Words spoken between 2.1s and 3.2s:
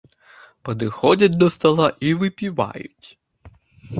і выпіваюць.